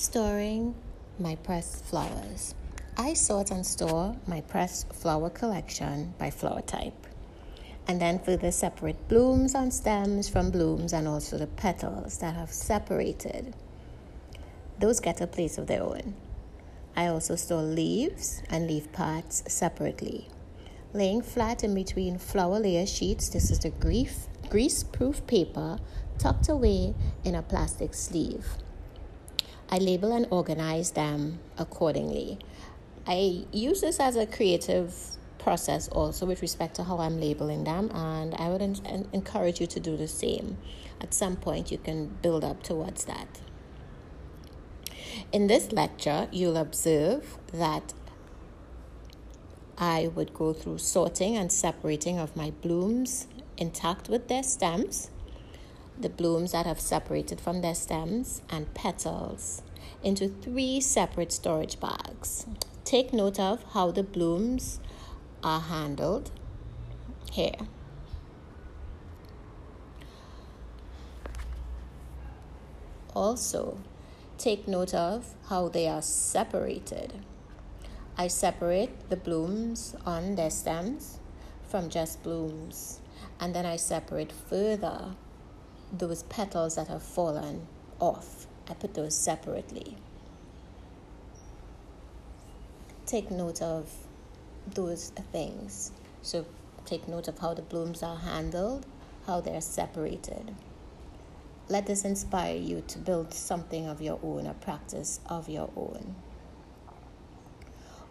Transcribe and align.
Storing 0.00 0.76
my 1.18 1.34
pressed 1.34 1.84
flowers. 1.84 2.54
I 2.96 3.14
sort 3.14 3.50
and 3.50 3.66
store 3.66 4.14
my 4.28 4.42
pressed 4.42 4.92
flower 4.92 5.28
collection 5.28 6.14
by 6.18 6.30
flower 6.30 6.62
type, 6.62 7.08
and 7.88 8.00
then 8.00 8.20
further 8.20 8.52
separate 8.52 9.08
blooms 9.08 9.56
and 9.56 9.74
stems 9.74 10.28
from 10.28 10.52
blooms 10.52 10.92
and 10.92 11.08
also 11.08 11.36
the 11.36 11.48
petals 11.48 12.18
that 12.18 12.36
have 12.36 12.52
separated. 12.52 13.56
Those 14.78 15.00
get 15.00 15.20
a 15.20 15.26
place 15.26 15.58
of 15.58 15.66
their 15.66 15.82
own. 15.82 16.14
I 16.94 17.08
also 17.08 17.34
store 17.34 17.62
leaves 17.62 18.40
and 18.48 18.68
leaf 18.68 18.92
parts 18.92 19.42
separately. 19.48 20.28
Laying 20.92 21.22
flat 21.22 21.64
in 21.64 21.74
between 21.74 22.18
flower 22.18 22.60
layer 22.60 22.86
sheets, 22.86 23.30
this 23.30 23.50
is 23.50 23.58
the 23.58 23.70
grease 23.70 24.84
proof 24.84 25.26
paper 25.26 25.80
tucked 26.18 26.48
away 26.48 26.94
in 27.24 27.34
a 27.34 27.42
plastic 27.42 27.94
sleeve. 27.94 28.46
I 29.70 29.78
label 29.78 30.12
and 30.12 30.26
organize 30.30 30.92
them 30.92 31.40
accordingly. 31.58 32.38
I 33.06 33.44
use 33.52 33.80
this 33.80 34.00
as 34.00 34.16
a 34.16 34.26
creative 34.26 34.94
process 35.38 35.88
also 35.88 36.26
with 36.26 36.42
respect 36.42 36.74
to 36.76 36.84
how 36.84 36.98
I'm 36.98 37.20
labeling 37.20 37.64
them, 37.64 37.90
and 37.94 38.34
I 38.34 38.48
would 38.48 38.62
en- 38.62 39.08
encourage 39.12 39.60
you 39.60 39.66
to 39.68 39.80
do 39.80 39.96
the 39.96 40.08
same. 40.08 40.58
At 41.00 41.14
some 41.14 41.36
point, 41.36 41.70
you 41.70 41.78
can 41.78 42.16
build 42.22 42.44
up 42.44 42.62
towards 42.62 43.04
that. 43.04 43.40
In 45.32 45.46
this 45.46 45.72
lecture, 45.72 46.28
you'll 46.32 46.56
observe 46.56 47.38
that 47.52 47.92
I 49.76 50.08
would 50.14 50.34
go 50.34 50.52
through 50.52 50.78
sorting 50.78 51.36
and 51.36 51.52
separating 51.52 52.18
of 52.18 52.34
my 52.34 52.50
blooms 52.50 53.26
intact 53.56 54.08
with 54.08 54.28
their 54.28 54.42
stems 54.42 55.10
the 56.00 56.08
blooms 56.08 56.52
that 56.52 56.66
have 56.66 56.80
separated 56.80 57.40
from 57.40 57.60
their 57.60 57.74
stems 57.74 58.42
and 58.48 58.72
petals 58.74 59.62
into 60.02 60.28
three 60.28 60.80
separate 60.80 61.32
storage 61.32 61.80
bags. 61.80 62.46
Take 62.84 63.12
note 63.12 63.40
of 63.40 63.64
how 63.72 63.90
the 63.90 64.02
blooms 64.02 64.80
are 65.42 65.60
handled 65.60 66.30
here. 67.32 67.56
Also, 73.14 73.78
take 74.36 74.68
note 74.68 74.94
of 74.94 75.34
how 75.48 75.68
they 75.68 75.88
are 75.88 76.02
separated. 76.02 77.14
I 78.16 78.28
separate 78.28 79.10
the 79.10 79.16
blooms 79.16 79.96
on 80.06 80.36
their 80.36 80.50
stems 80.50 81.18
from 81.68 81.88
just 81.88 82.22
blooms, 82.22 83.00
and 83.40 83.54
then 83.54 83.66
I 83.66 83.76
separate 83.76 84.32
further 84.32 85.16
those 85.92 86.22
petals 86.24 86.76
that 86.76 86.88
have 86.88 87.02
fallen 87.02 87.66
off. 88.00 88.46
I 88.68 88.74
put 88.74 88.94
those 88.94 89.14
separately. 89.14 89.96
Take 93.06 93.30
note 93.30 93.62
of 93.62 93.90
those 94.74 95.10
things. 95.32 95.92
So, 96.22 96.44
take 96.84 97.08
note 97.08 97.28
of 97.28 97.38
how 97.38 97.54
the 97.54 97.62
blooms 97.62 98.02
are 98.02 98.16
handled, 98.16 98.84
how 99.26 99.40
they're 99.40 99.62
separated. 99.62 100.54
Let 101.70 101.86
this 101.86 102.04
inspire 102.04 102.56
you 102.56 102.82
to 102.88 102.98
build 102.98 103.32
something 103.32 103.86
of 103.86 104.00
your 104.00 104.18
own, 104.22 104.46
a 104.46 104.54
practice 104.54 105.20
of 105.26 105.48
your 105.48 105.70
own. 105.76 106.14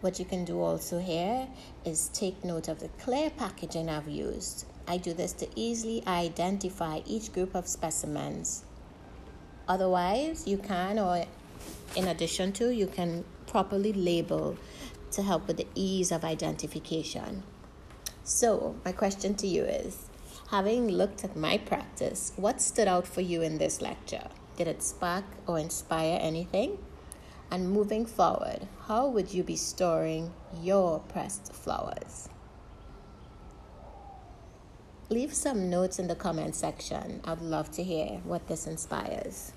What 0.00 0.18
you 0.18 0.24
can 0.24 0.44
do 0.44 0.60
also 0.60 0.98
here 0.98 1.48
is 1.84 2.08
take 2.08 2.44
note 2.44 2.68
of 2.68 2.80
the 2.80 2.88
clear 2.88 3.30
packaging 3.30 3.88
I've 3.88 4.08
used. 4.08 4.66
I 4.86 4.98
do 4.98 5.14
this 5.14 5.32
to 5.34 5.48
easily 5.56 6.02
identify 6.06 7.00
each 7.06 7.32
group 7.32 7.54
of 7.54 7.66
specimens. 7.66 8.64
Otherwise, 9.66 10.46
you 10.46 10.58
can, 10.58 10.98
or 10.98 11.24
in 11.96 12.06
addition 12.06 12.52
to, 12.52 12.70
you 12.70 12.86
can 12.86 13.24
properly 13.46 13.92
label 13.92 14.56
to 15.12 15.22
help 15.22 15.46
with 15.46 15.56
the 15.56 15.66
ease 15.74 16.12
of 16.12 16.24
identification. 16.24 17.42
So, 18.24 18.76
my 18.84 18.92
question 18.92 19.34
to 19.36 19.46
you 19.46 19.64
is 19.64 20.08
having 20.50 20.88
looked 20.88 21.24
at 21.24 21.36
my 21.36 21.58
practice, 21.58 22.32
what 22.36 22.60
stood 22.60 22.88
out 22.88 23.06
for 23.06 23.20
you 23.20 23.40
in 23.42 23.58
this 23.58 23.80
lecture? 23.80 24.28
Did 24.56 24.68
it 24.68 24.82
spark 24.82 25.24
or 25.46 25.58
inspire 25.58 26.18
anything? 26.20 26.78
And 27.50 27.70
moving 27.70 28.06
forward, 28.06 28.66
how 28.86 29.08
would 29.08 29.32
you 29.32 29.42
be 29.42 29.56
storing 29.56 30.32
your 30.60 31.00
pressed 31.00 31.52
flowers? 31.52 32.28
Leave 35.10 35.34
some 35.34 35.68
notes 35.68 35.98
in 35.98 36.08
the 36.08 36.14
comment 36.14 36.54
section. 36.54 37.20
I'd 37.26 37.42
love 37.42 37.70
to 37.72 37.82
hear 37.82 38.20
what 38.24 38.48
this 38.48 38.66
inspires. 38.66 39.52